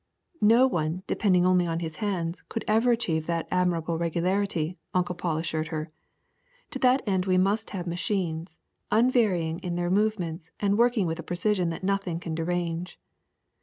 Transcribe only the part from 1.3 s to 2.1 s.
only on his